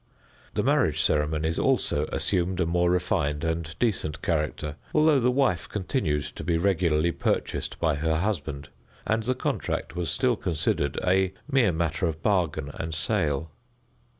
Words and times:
The 0.55 0.63
marriage 0.63 0.99
ceremonies 0.99 1.59
also 1.59 2.07
assumed 2.07 2.59
a 2.59 2.65
more 2.65 2.89
refined 2.89 3.43
and 3.43 3.77
decent 3.77 4.23
character, 4.23 4.75
although 4.95 5.19
the 5.19 5.29
wife 5.29 5.69
continued 5.69 6.23
to 6.23 6.43
be 6.43 6.57
regularly 6.57 7.11
purchased 7.11 7.79
by 7.79 7.93
her 7.97 8.15
husband, 8.15 8.69
and 9.05 9.21
the 9.21 9.35
contract 9.35 9.95
was 9.95 10.09
still 10.09 10.35
considered 10.37 10.97
a 11.05 11.33
mere 11.47 11.71
matter 11.71 12.07
of 12.07 12.23
bargain 12.23 12.71
and 12.73 12.95
sale. 12.95 13.51